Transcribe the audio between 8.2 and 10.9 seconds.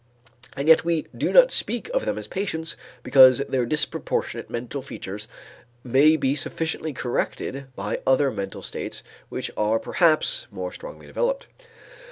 mental states which are perhaps more